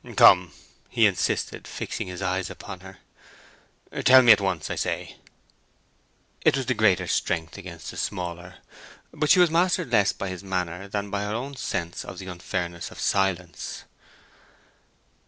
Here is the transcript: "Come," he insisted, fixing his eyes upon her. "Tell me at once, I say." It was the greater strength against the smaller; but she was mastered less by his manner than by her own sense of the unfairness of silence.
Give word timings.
"Come," 0.15 0.51
he 0.89 1.05
insisted, 1.05 1.67
fixing 1.67 2.07
his 2.07 2.23
eyes 2.23 2.49
upon 2.49 2.79
her. 2.79 2.97
"Tell 4.03 4.23
me 4.23 4.31
at 4.31 4.41
once, 4.41 4.71
I 4.71 4.75
say." 4.75 5.17
It 6.43 6.57
was 6.57 6.65
the 6.65 6.73
greater 6.73 7.05
strength 7.05 7.55
against 7.55 7.91
the 7.91 7.97
smaller; 7.97 8.55
but 9.13 9.29
she 9.29 9.37
was 9.39 9.51
mastered 9.51 9.91
less 9.91 10.11
by 10.11 10.29
his 10.29 10.43
manner 10.43 10.87
than 10.87 11.11
by 11.11 11.21
her 11.21 11.35
own 11.35 11.55
sense 11.55 12.03
of 12.03 12.17
the 12.17 12.25
unfairness 12.25 12.89
of 12.89 12.99
silence. 12.99 13.83